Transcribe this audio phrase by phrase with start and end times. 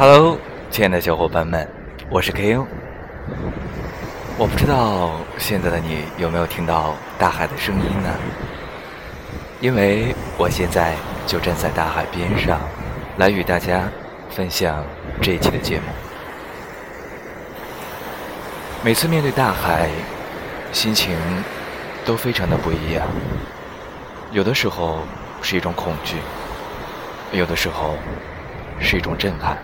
[0.00, 0.38] Hello，
[0.70, 1.68] 亲爱的小伙伴们，
[2.08, 2.64] 我是 K.O。
[4.38, 8.08] 我不知道现在的你有没有听到大海的声音呢？
[9.60, 10.94] 因为我现在
[11.26, 12.60] 就站在大海边上，
[13.16, 13.90] 来与大家
[14.30, 14.84] 分享
[15.20, 15.86] 这一期的节目。
[18.84, 19.90] 每次面对大海，
[20.70, 21.18] 心情
[22.04, 23.04] 都非常的不一样。
[24.30, 25.00] 有的时候
[25.42, 26.18] 是一种恐惧，
[27.32, 27.96] 有的时候
[28.78, 29.58] 是一种震撼。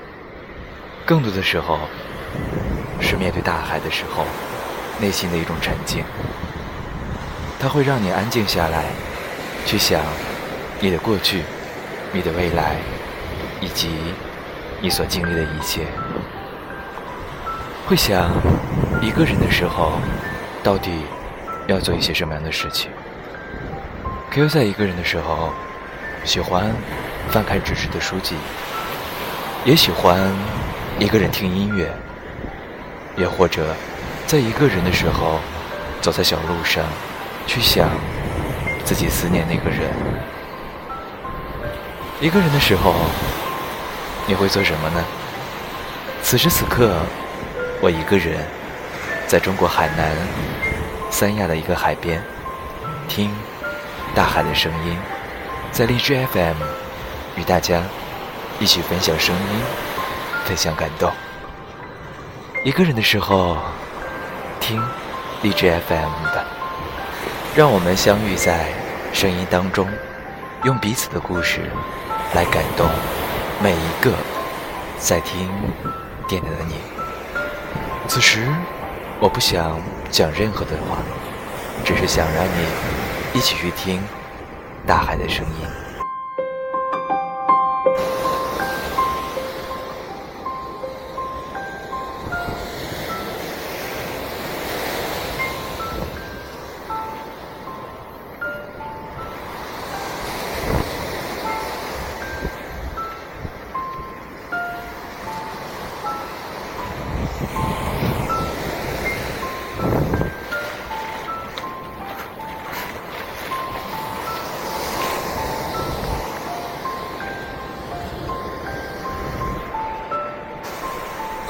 [1.06, 1.80] 更多的时候，
[2.98, 4.24] 是面对大海的时候，
[4.98, 6.02] 内心的一种沉静。
[7.60, 8.86] 它会让你安静下来，
[9.66, 10.00] 去想
[10.80, 11.42] 你的过去、
[12.10, 12.76] 你的未来，
[13.60, 13.90] 以及
[14.80, 15.86] 你所经历的一切。
[17.86, 18.30] 会想
[19.02, 19.92] 一个人的时候，
[20.62, 20.90] 到底
[21.66, 22.90] 要做一些什么样的事情
[24.30, 25.52] 可又在一个人的时候，
[26.24, 26.72] 喜欢
[27.28, 28.36] 翻开纸质的书籍，
[29.66, 30.32] 也喜欢。
[30.98, 31.92] 一个人听音乐，
[33.16, 33.74] 也或者
[34.26, 35.40] 在一个人的时候，
[36.00, 36.84] 走在小路上，
[37.46, 37.90] 去想
[38.84, 39.90] 自己思念那个人。
[42.20, 42.94] 一个人的时候，
[44.26, 45.04] 你会做什么呢？
[46.22, 46.96] 此时此刻，
[47.80, 48.38] 我一个人
[49.26, 50.16] 在中国海南
[51.10, 52.22] 三亚的一个海边，
[53.08, 53.30] 听
[54.14, 54.96] 大海的声音，
[55.72, 56.56] 在荔枝 FM
[57.36, 57.82] 与大家
[58.60, 59.93] 一起分享声音。
[60.44, 61.10] 分享感动。
[62.64, 63.56] 一个人的时候，
[64.60, 64.82] 听
[65.42, 66.44] 励志 FM 的，
[67.54, 68.68] 让我们相遇在
[69.12, 69.86] 声音当中，
[70.64, 71.60] 用彼此的故事
[72.34, 72.88] 来感动
[73.62, 74.12] 每一个
[74.98, 75.50] 在听
[76.26, 76.76] 电台的你。
[78.08, 78.46] 此时，
[79.20, 79.80] 我不想
[80.10, 80.98] 讲任何的话，
[81.84, 84.02] 只是想让你一起去听
[84.86, 85.83] 大海的声音。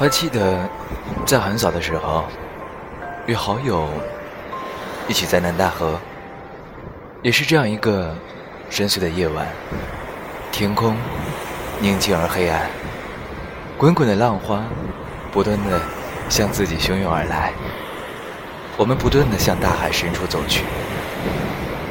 [0.05, 0.69] 还记得，
[1.25, 2.25] 在很早的时候，
[3.25, 3.89] 与好友
[5.07, 5.99] 一起在南大河，
[7.23, 8.15] 也是这样一个
[8.69, 9.47] 深邃的夜晚，
[10.51, 10.95] 天空
[11.79, 12.69] 宁静而黑暗，
[13.79, 14.63] 滚滚的浪花
[15.31, 15.81] 不断的
[16.29, 17.51] 向自己汹涌而来，
[18.77, 20.65] 我们不断的向大海深处走去，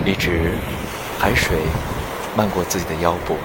[0.04, 0.52] 一直
[1.18, 1.58] 海水
[2.36, 3.36] 漫过自己的腰部，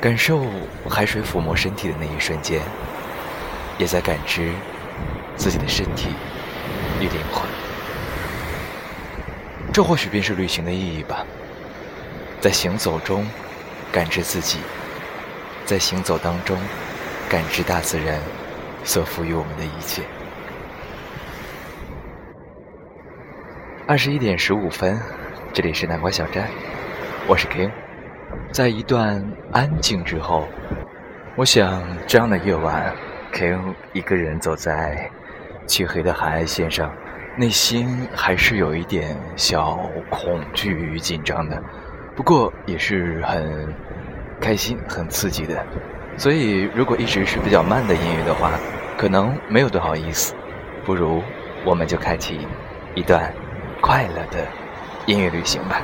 [0.00, 0.44] 感受
[0.88, 2.60] 海水抚摸身体的那一瞬间。
[3.80, 4.52] 也在感知
[5.36, 6.10] 自己的身体
[7.00, 7.48] 与灵魂，
[9.72, 11.24] 这或许便是旅行的意义吧。
[12.42, 13.26] 在行走中
[13.90, 14.58] 感知自己，
[15.64, 16.58] 在行走当中
[17.26, 18.20] 感知大自然
[18.84, 20.02] 所赋予我们的一切。
[23.86, 25.00] 二十一点十五分，
[25.54, 26.50] 这里是南瓜小站，
[27.26, 27.70] 我是 King。
[28.52, 30.46] 在一段安静之后，
[31.34, 32.94] 我想这样的夜晚。
[33.32, 35.10] King 一个人走在
[35.66, 36.92] 漆黑的海岸线上，
[37.36, 39.78] 内心还是有一点小
[40.10, 41.62] 恐惧与紧张的，
[42.14, 43.74] 不过也是很
[44.40, 45.64] 开心、很刺激的。
[46.16, 48.50] 所以，如果一直是比较慢的音乐的话，
[48.98, 50.34] 可能没有多好意思。
[50.84, 51.22] 不如
[51.64, 52.46] 我们就开启
[52.94, 53.32] 一段
[53.80, 54.46] 快乐的
[55.06, 55.80] 音乐旅行吧。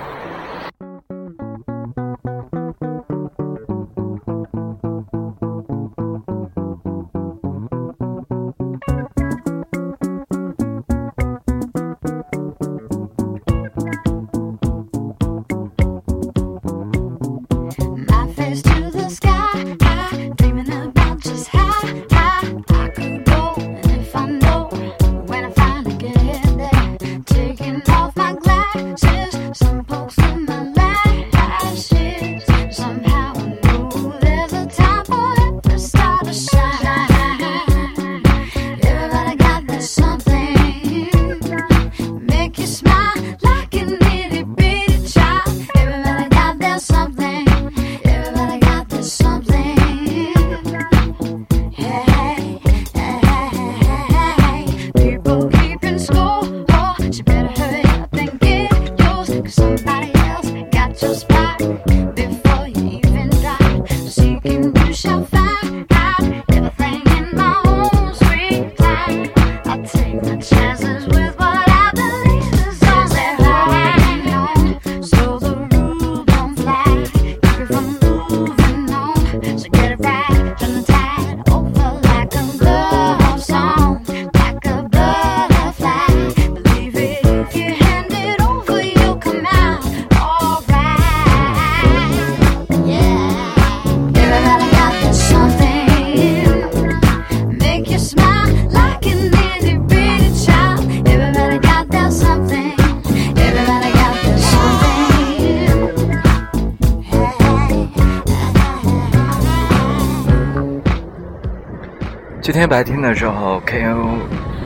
[112.46, 114.06] 今天白天的时候，KO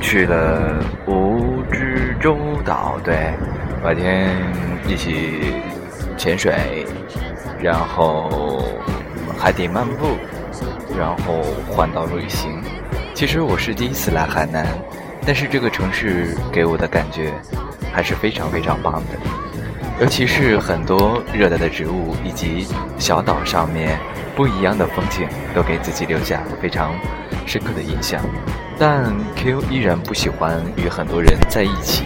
[0.03, 3.33] 去了蜈支洲岛，对，
[3.83, 4.37] 白天
[4.87, 5.55] 一起
[6.15, 6.85] 潜水，
[7.59, 8.63] 然后
[9.39, 10.09] 海底漫步，
[10.95, 11.41] 然后
[11.71, 12.61] 环岛旅行。
[13.15, 14.67] 其实我是第一次来海南，
[15.25, 17.33] 但是这个城市给我的感觉
[17.95, 19.19] 还是非常非常棒的，
[20.03, 22.67] 尤其是很多热带的植物以及
[22.99, 23.99] 小岛上面
[24.37, 26.93] 不一样的风景，都给自己留下非常。
[27.51, 28.23] 深刻的印象，
[28.79, 32.05] 但 Q 依然不喜欢与很多人在一起，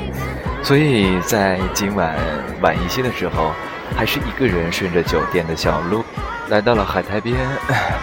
[0.63, 2.17] 所以在今晚
[2.63, 3.53] 晚一些的时候，
[3.95, 6.03] 还是一个人顺着酒店的小路
[6.49, 7.37] 来到了海滩边，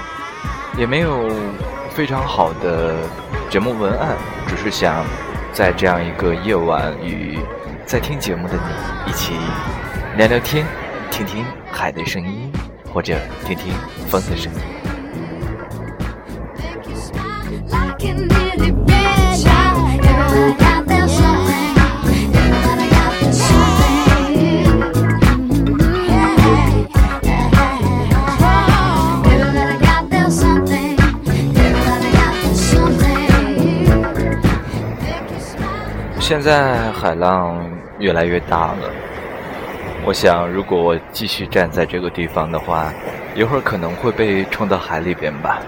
[0.78, 1.32] 也没有
[1.90, 2.94] 非常好的
[3.50, 4.16] 节目文案，
[4.48, 5.04] 只是想
[5.52, 7.40] 在这样一个夜晚与
[7.88, 9.34] 在听节目的你一起
[10.16, 10.64] 聊聊天，
[11.10, 12.52] 听听海的声音，
[12.94, 13.16] 或者
[13.48, 13.74] 听听
[14.08, 14.71] 风的声音。
[36.42, 37.64] 现在海浪
[38.00, 38.90] 越来越大了，
[40.04, 42.92] 我想，如果我继续站在这个地方的话，
[43.36, 45.60] 一会儿可能会被冲到海里边吧，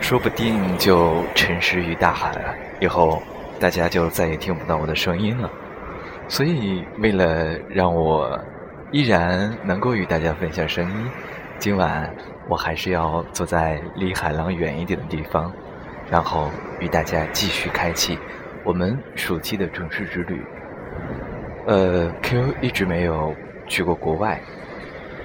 [0.00, 2.54] 说不定就沉尸于大海了。
[2.80, 3.22] 以后
[3.60, 5.50] 大家就再也听不到我的声音了。
[6.28, 8.40] 所以，为了让我
[8.90, 11.10] 依然能够与大家分享声音，
[11.58, 12.10] 今晚
[12.48, 15.52] 我还是要坐在离海浪远一点的地方，
[16.10, 16.48] 然后
[16.80, 18.18] 与大家继续开启。
[18.68, 20.42] 我们暑期的城市之旅，
[21.66, 23.34] 呃，Q 一直没有
[23.66, 24.38] 去过国外。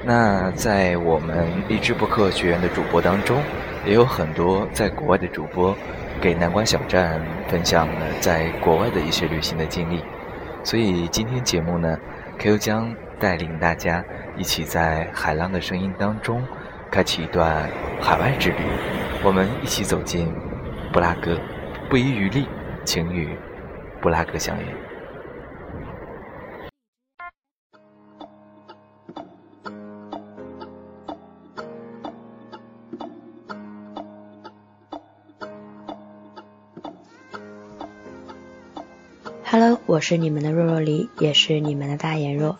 [0.02, 3.38] 那在我们励志播客学院的主播当中，
[3.86, 5.76] 也有很多在国外的主播，
[6.22, 10.02] 给南关小站分享了在国外的一些旅行的经历。
[10.64, 12.00] 所以今天节目呢
[12.40, 14.02] ，Q 将带领大家
[14.38, 16.42] 一起在海浪的声音当中，
[16.90, 17.70] 开启一段
[18.00, 18.60] 海外之旅。
[19.22, 20.34] 我们一起走进
[20.94, 21.38] 布拉格，
[21.90, 22.48] 不遗余力。
[22.86, 23.38] 请与
[24.02, 24.66] 布拉格相遇。
[39.46, 42.58] Hello，我是你们的若若梨，也是你们的大眼若。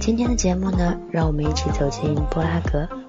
[0.00, 3.01] 今天的节目呢，让我们一起走进布拉格。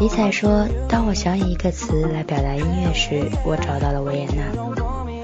[0.00, 4.46] 尼采说：“当我想以一个词来表达音乐时，我找到了维也纳；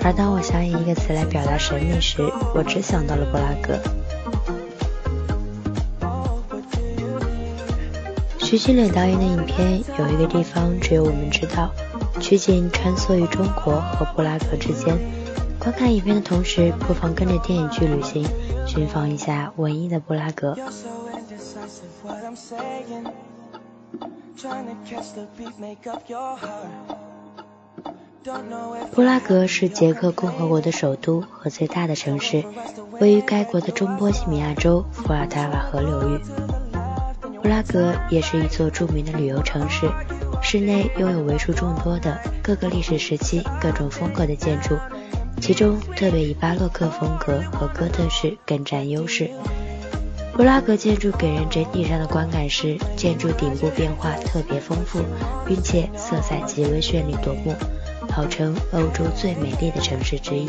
[0.04, 2.20] 而当我想以一个词来表达神秘时，
[2.54, 3.78] 我只想到了布拉格。”
[8.38, 11.70] 徐静蕾导演的影片有一个地方只有我们知道，
[12.20, 14.94] 取景穿梭于中国和布拉格之间。
[15.58, 18.28] 观看影片的同时，不妨跟着电影去旅行，
[18.66, 20.54] 寻访一下文艺的布拉格。
[28.92, 32.44] 布拉格是捷克共和国的首都和最大的城市，
[33.00, 36.20] 位于该国的中波西米亚州伏尔塔瓦河流域。
[37.42, 39.88] 布拉格也是一座著名的旅游城市，
[40.42, 44.76] 市内拥有为数众多的各个历史时期、各种风格的建筑，
[45.40, 49.30] 其中特别以巴洛克风格和哥特式更占优势。
[50.36, 55.00] 布拉格建筑给人整体上的观感是，建筑顶部变化特别丰富，
[55.46, 57.54] 并且色彩极为绚丽夺目，
[58.10, 60.46] 号称欧洲最美丽的城市之一，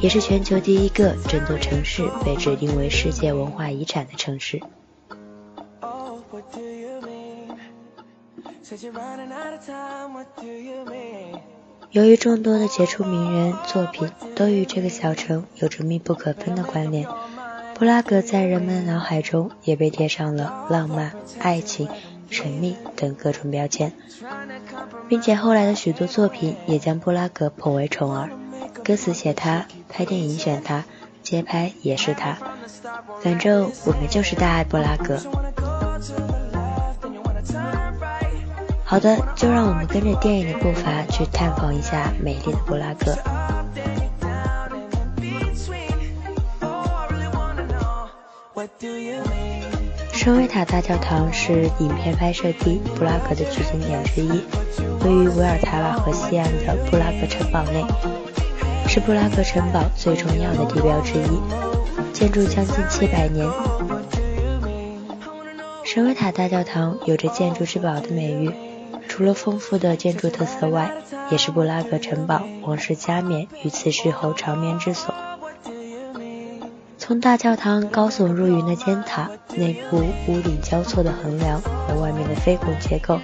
[0.00, 4.58] 也是全球第一个整座城市被指定为世界文化遗产的城市。
[11.90, 17.06] 由于众多的杰出名人作品都与这个小城有着密不可分的关联。
[17.82, 21.88] 布拉格在人们脑海中也被贴上了浪漫、爱情、
[22.30, 23.92] 神秘等各种标签，
[25.08, 28.30] 并且后来的许多作品也将布拉格捧为宠儿，
[28.84, 30.84] 歌词写他，拍电影选他，
[31.24, 32.38] 街拍也是他，
[33.20, 35.18] 反正我们就是大爱布拉格。
[38.84, 43.18] 好的，就让我们跟着电影的步伐去探访一下美丽的布拉格。
[50.12, 54.28] 圣维塔大教堂是影片拍摄地布拉格的取景点之一，
[55.04, 57.84] 位于维尔塔瓦河西岸的布拉格城堡内，
[58.86, 63.50] 是布拉格城堡最重要的地标之一，建筑将近七百年。
[65.84, 68.52] 圣维塔大教堂有着“建筑之宝”的美誉，
[69.08, 70.92] 除了丰富的建筑特色外，
[71.30, 75.12] 也是布拉格城堡王室加冕与辞世后长眠之所。
[77.12, 83.18] 从大教堂高耸入云的尖塔、内部屋顶交错的横梁和外面的飞拱结构，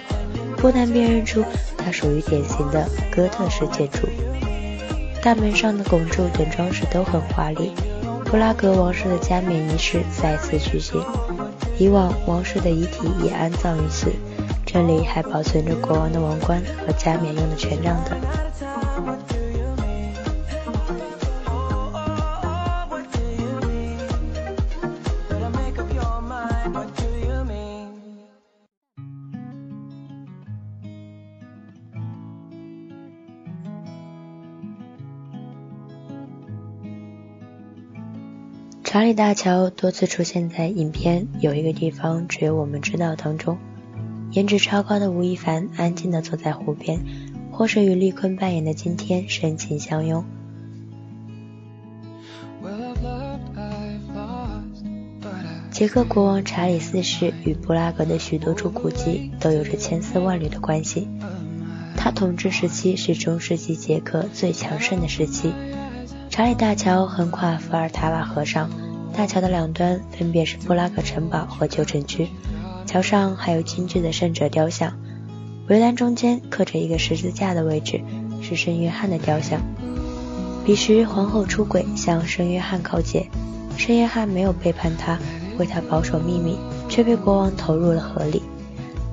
[0.57, 1.43] 不难辨认出
[1.75, 4.07] 它属于典型的哥特式建筑。
[5.23, 7.71] 大门上的拱柱等装饰都很华丽。
[8.25, 11.03] 布拉格王室的加冕仪式再次举行，
[11.79, 14.11] 以往王室的遗体也安葬于此。
[14.67, 18.15] 这里还保存着国王的王冠和加冕用的权杖等。
[38.89, 43.59] 查理大桥多次出现在影片，有一个地方只有我们知道当中。
[44.31, 46.99] 颜值超高的吴亦凡安静地坐在湖边，
[47.51, 50.25] 或是与丽坤扮演的今天深情相拥。
[55.69, 61.07] 捷克国王查理四世与布拉格的许多处古迹都有着千丝万缕的关系。
[61.95, 65.53] 他统治时期是中世纪捷克最强盛的时期。
[66.39, 68.69] 查理大桥横跨伏尔塔瓦河上，
[69.13, 72.29] 大桥的两端分别是布拉格城堡和旧城区。
[72.85, 74.93] 桥上还有精致的圣者雕像，
[75.67, 77.99] 围栏中间刻着一个十字架的位置
[78.41, 79.59] 是圣约翰的雕像。
[80.65, 83.27] 彼时皇后出轨向圣约翰告诫，
[83.75, 85.19] 圣约翰没有背叛她，
[85.57, 88.41] 为她保守秘密，却被国王投入了河里。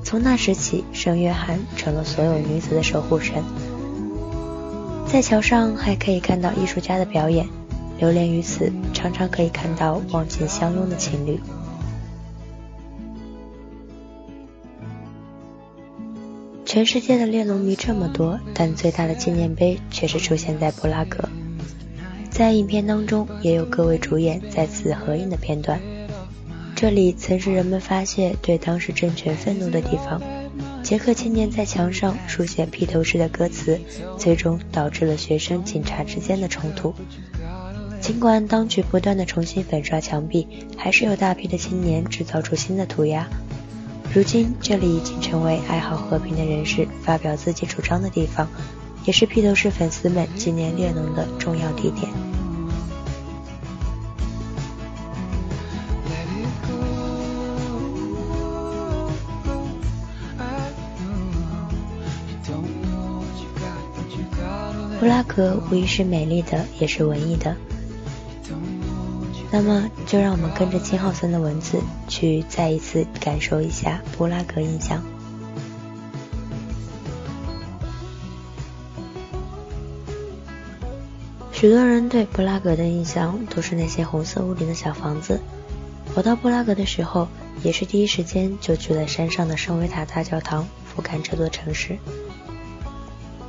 [0.04, 3.42] 从那时起，圣约翰成了所有女子的守护神。
[5.06, 7.46] 在桥上还可以看到艺术家的表演，
[7.98, 11.40] 流连于此，常常可以看到忘情相拥的情侣。
[16.66, 21.26] 全世界的列侬迷这么多，但最大的纪念碑却是出现在布拉格。
[22.28, 25.80] 在影片当中，也有各位主演在此合影的片段。
[26.74, 30.20] 这里曾是人们发泄对当时政权愤怒的地方。
[30.86, 33.80] 杰克青年在墙上书写披头士的歌词，
[34.16, 36.94] 最终导致了学生警察之间的冲突。
[38.00, 43.26] 尽管当局不断的重新粉刷墙壁，还是有大批的青年制造出新的涂鸦。
[44.14, 48.48] 如今，这里已经成为爱好和平的人士发表自己主张的地方，
[49.04, 52.08] 也是披头士粉丝们纪念列侬的重要地点。
[65.06, 67.54] 布拉格无疑是美丽的，也是文艺的。
[69.52, 75.00] 那么，就让我们跟着金浩森的文字，去再一次感受一下布拉格印象。
[81.52, 85.40] 许多人对布拉格的印象都是那些红色屋顶的小房子。
[86.16, 87.28] 我到布拉格的时候，
[87.62, 91.96] 也是第一时间就去了山上的圣维塔大教堂，俯瞰这座城市。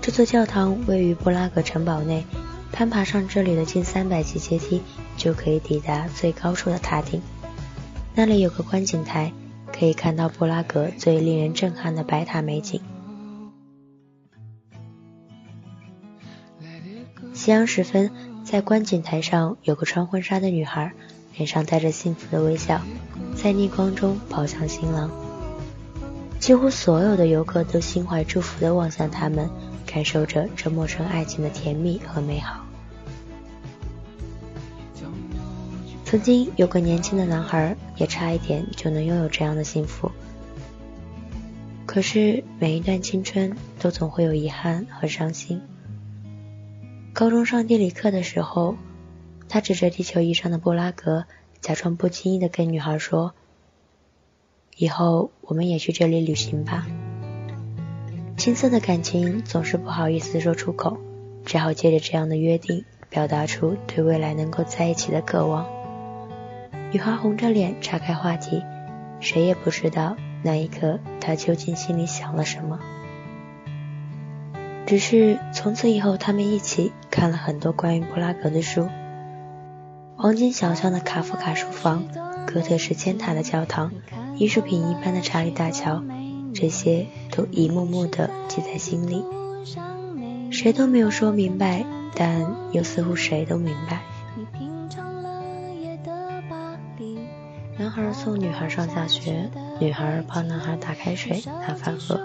[0.07, 2.25] 这座教堂位于布拉格城堡内，
[2.71, 4.81] 攀爬上这里的近三百级阶梯，
[5.17, 7.21] 就可以抵达最高处的塔顶。
[8.15, 9.33] 那里有个观景台，
[9.77, 12.79] 可以看到布拉格最令人震撼的白塔美景。
[17.33, 18.09] 夕阳时分，
[18.45, 20.93] 在观景台上有个穿婚纱的女孩，
[21.35, 22.79] 脸上带着幸福的微笑，
[23.35, 25.11] 在逆光中跑向新郎。
[26.39, 29.49] 几乎所有的游客都心怀祝福地望向他们。
[29.87, 32.63] 感受着这陌生爱情的甜蜜和美好。
[36.05, 40.11] 曾经有个年轻的男孩，也差一点就能拥有这样的幸福。
[41.85, 45.61] 可是每一段青春都总会有遗憾和伤心。
[47.13, 48.77] 高中上地理课的时候，
[49.49, 51.25] 他指着地球仪上的布拉格，
[51.59, 53.33] 假装不经意的跟女孩说
[54.77, 56.85] ：“以后我们也去这里旅行吧。”
[58.37, 60.99] 青涩的感情总是不好意思说出口，
[61.43, 65.65] 只好借着这样的约定，表达出对未来能够在一起的渴望。
[66.91, 68.61] 女孩红着脸岔开话题，
[69.19, 72.79] 谁也不知道那一刻她究竟心里想了什么。
[74.85, 78.87] 只是从此以后，他们一起看了很多关于布拉格的书：
[80.15, 82.05] 黄金小巷的卡夫卡书房、
[82.45, 83.91] 哥特式尖塔的教堂、
[84.35, 86.03] 艺术品一般的查理大桥。
[86.59, 89.23] 这些都一幕幕的记在心里，
[90.49, 91.85] 谁都没有说明白，
[92.15, 94.01] 但又似乎谁都明白。
[97.77, 102.19] 男孩送女孩上下学，女孩帮男孩打开水、打饭盒。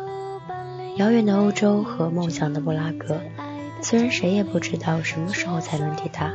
[0.97, 3.21] 遥远的欧洲和梦想的布拉格，
[3.83, 6.33] 虽然谁也不知道什么时候才能抵达，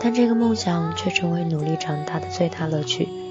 [0.00, 3.25] 但这个梦想却成为努力长大的最大乐趣。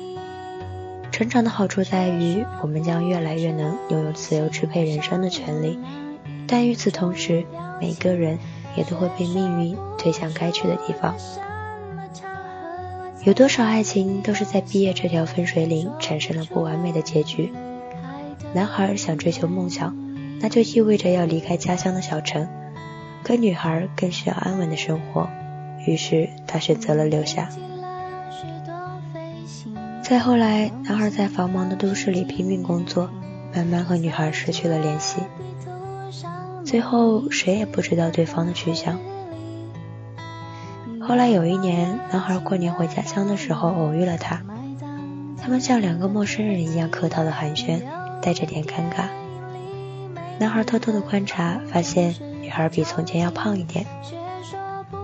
[1.16, 5.80] 成长的好处在于，我们将越来越能拥有自由支配人生的权利，
[6.46, 7.46] 但与此同时，
[7.80, 8.38] 每个人
[8.76, 11.16] 也都会被命运推向该去的地方。
[13.24, 17.54] 有多少爱情都是在毕业这条分水岭产生了不完美的结局？
[18.54, 19.96] 男孩想追求梦想，
[20.42, 22.50] 那就意味着要离开家乡的小城，
[23.24, 25.30] 可女孩更需要安稳的生活，
[25.88, 27.48] 于是他选择了留下。
[30.08, 33.10] 再后来，男孩在繁忙的都市里拼命工作，
[33.56, 35.20] 慢慢和女孩失去了联系，
[36.64, 39.00] 最后谁也不知道对方的去向。
[41.02, 44.44] 后来有一年，男孩过年回家乡的时候偶遇了她，
[45.42, 47.82] 他们像两个陌生人一样客套的寒暄，
[48.22, 49.08] 带着点尴尬。
[50.38, 53.88] 男孩偷偷的观察，发现女孩比从前要胖一点。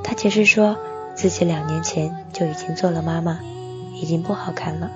[0.04, 0.78] 他解释说
[1.16, 3.40] 自己两年前就已经做了妈妈，
[3.94, 4.90] 已经不好看了。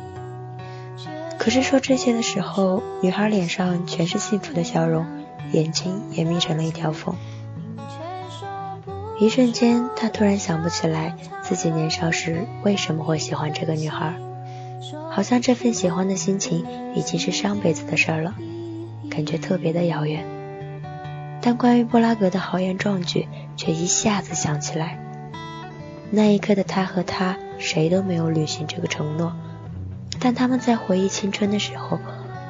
[1.37, 5.05] 可是说这些的时候，女孩脸上全是幸福的笑容，
[5.51, 7.15] 眼睛也眯成了一条缝。
[9.19, 14.15] 一瞬间，他突然想不起来自己年少时为什么会喜欢这个女孩，
[15.11, 18.33] 好像这份喜欢的心情已经是上辈子的事儿了，
[19.09, 20.25] 感觉特别的遥远。
[21.41, 24.99] 但关于布拉格的豪言壮举却一下子想起来。
[26.11, 29.33] 那一刻的他和她，谁都没有履行这个承诺，
[30.19, 31.99] 但他们在回忆青春的时候，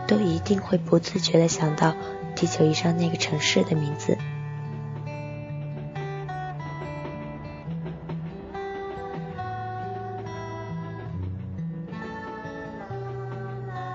[0.07, 1.95] 都一定会不自觉地想到
[2.35, 4.17] 地球仪上那个城市的名字。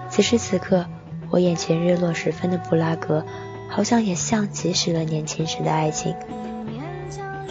[0.09, 0.87] 此时此刻，
[1.31, 3.25] 我眼前日落时分的布拉格，
[3.69, 6.17] 好像也像极了年轻时的爱情，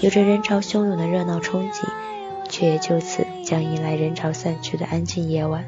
[0.02, 1.86] 有着人潮汹涌的热闹憧憬，
[2.48, 5.66] 却也就此将迎来人潮散去的安静夜晚。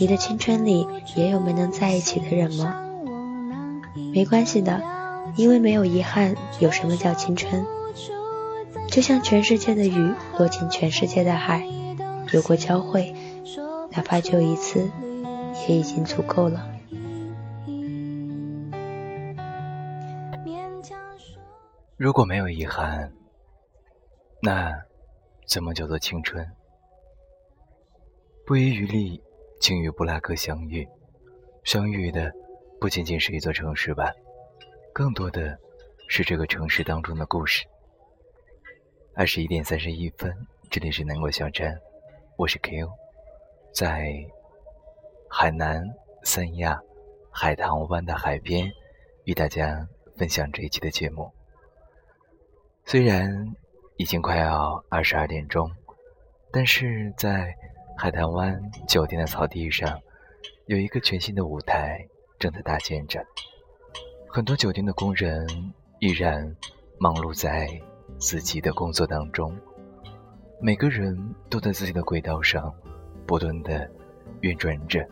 [0.00, 2.82] 你的青春里也有没能在一起的人吗？
[4.12, 4.82] 没关系的，
[5.36, 7.64] 因为没有遗憾，有什么叫青春？
[8.88, 11.66] 就像全世界的雨落进全世界的海，
[12.32, 13.14] 有过交汇，
[13.92, 14.90] 哪怕就一次。
[15.66, 16.66] 也已经足够了。
[21.96, 23.10] 如果没有遗憾，
[24.40, 24.72] 那
[25.46, 26.46] 怎么叫做青春？
[28.46, 29.22] 不遗余力，
[29.60, 30.88] 请与布拉格相遇。
[31.64, 32.32] 相遇的
[32.80, 34.12] 不仅仅是一座城市吧，
[34.92, 35.58] 更多的
[36.08, 37.66] 是这个城市当中的故事。
[39.14, 40.34] 二十一点三十一分，
[40.70, 41.78] 这里是南国小站，
[42.36, 42.88] 我是 Q，
[43.72, 44.12] 在。
[45.30, 45.84] 海南
[46.22, 46.80] 三亚
[47.30, 48.72] 海棠湾的海边，
[49.24, 51.30] 与大家分享这一期的节目。
[52.86, 53.54] 虽然
[53.98, 55.68] 已经快要二十二点钟，
[56.52, 57.52] 但是在
[57.96, 60.00] 海棠湾酒店的草地上，
[60.66, 62.06] 有一个全新的舞台
[62.38, 63.20] 正在搭建着。
[64.28, 65.44] 很多酒店的工人
[65.98, 66.56] 依然
[67.00, 67.68] 忙碌在
[68.18, 69.52] 自己的工作当中，
[70.60, 72.72] 每个人都在自己的轨道上
[73.26, 73.90] 不断的
[74.42, 75.04] 运转着。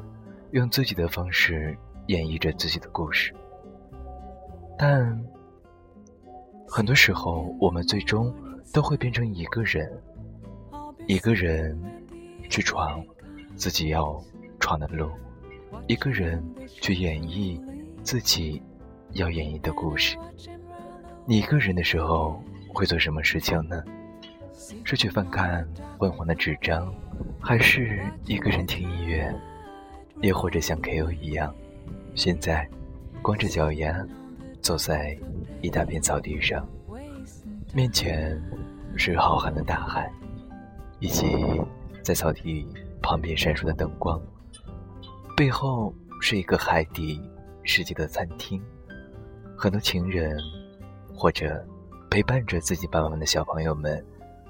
[0.53, 3.35] 用自己的方式演绎着自己的故事，
[4.79, 5.21] 但
[6.69, 8.33] 很多时候，我们最终
[8.73, 9.91] 都会变成一个人，
[11.07, 11.79] 一个人
[12.49, 13.05] 去闯
[13.55, 14.23] 自己要
[14.61, 15.11] 闯的路，
[15.87, 17.61] 一个人去演绎
[18.03, 18.63] 自己
[19.13, 20.17] 要演绎的故事。
[21.25, 23.83] 你一个人的时候会做什么事情呢？
[24.85, 25.67] 是去翻看
[25.99, 26.93] 昏黄的纸张，
[27.41, 29.35] 还是一个人听音乐？
[30.23, 31.55] 也或者像 K.O 一样，
[32.15, 32.69] 现在
[33.23, 34.07] 光着脚丫
[34.63, 35.17] 走在
[35.61, 36.67] 一大片草地上，
[37.77, 38.43] 面前
[38.97, 40.11] 是浩瀚的大海，
[40.99, 41.27] 以及
[42.03, 42.67] 在草地
[43.03, 44.19] 旁边闪烁的灯光，
[45.37, 47.21] 背后是一个海底
[47.65, 48.63] 世界的餐厅，
[49.59, 50.39] 很多情人
[51.15, 51.63] 或者
[52.11, 54.03] 陪伴着自己爸爸妈妈的小朋友们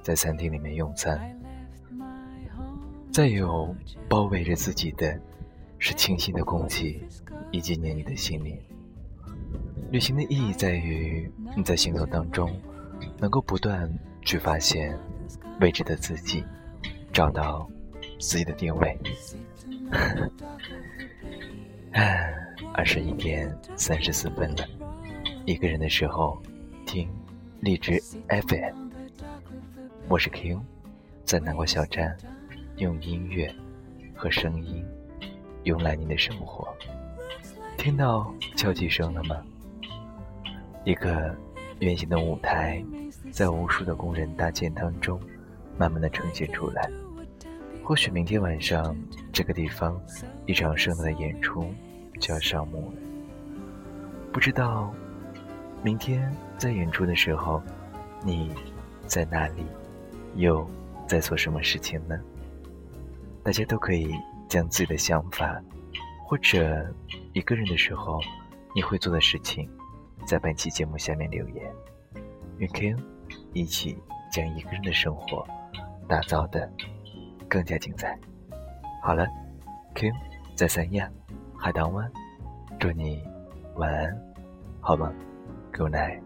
[0.02, 1.20] 在餐厅里面用餐，
[3.10, 3.74] 再有
[4.08, 5.20] 包围着自己的。
[5.78, 7.04] 是清新的空气，
[7.50, 8.58] 以及黏腻的心灵。
[9.90, 12.50] 旅行的意义在于你在行走当中，
[13.18, 13.90] 能够不断
[14.22, 14.98] 去发现
[15.60, 16.44] 未知的自己，
[17.12, 17.68] 找到
[18.18, 18.98] 自己的定位。
[21.92, 22.32] 唉，
[22.74, 24.66] 二十一点三十四分了，
[25.44, 26.40] 一个人的时候
[26.84, 27.08] 听
[27.60, 28.74] 荔枝 FM。
[30.08, 30.60] 我是 Q，
[31.24, 32.16] 在南国小站，
[32.76, 33.52] 用音乐
[34.14, 34.84] 和声音。
[35.64, 36.72] 慵懒你的生活，
[37.76, 39.42] 听到敲击声了吗？
[40.84, 41.36] 一个
[41.80, 42.82] 圆形的舞台，
[43.30, 45.20] 在无数的工人搭建当中，
[45.76, 46.90] 慢慢的呈现出来。
[47.84, 48.96] 或许明天晚上，
[49.32, 50.00] 这个地方
[50.46, 51.72] 一场盛大的演出
[52.18, 52.98] 就要上幕了。
[54.32, 54.92] 不知道，
[55.82, 57.62] 明天在演出的时候，
[58.24, 58.50] 你
[59.06, 59.64] 在哪里，
[60.34, 60.68] 又
[61.06, 62.18] 在做什么事情呢？
[63.42, 64.10] 大家都可以
[64.48, 65.62] 将自己的想法，
[66.26, 66.92] 或者
[67.34, 68.18] 一个人的时候
[68.74, 69.70] 你会做的事情，
[70.26, 71.72] 在本期节目下面留言。
[72.58, 72.98] 与 King
[73.52, 73.96] 一起
[74.32, 75.46] 将一个人的生活
[76.08, 76.70] 打造的。
[77.48, 78.18] 更加精彩。
[79.00, 79.24] 好了
[79.94, 80.12] ，Kim
[80.56, 81.08] 在三亚
[81.56, 82.10] 海棠湾，
[82.80, 83.22] 祝你
[83.76, 84.20] 晚安，
[84.80, 85.12] 好吗
[85.72, 86.25] ？Good night。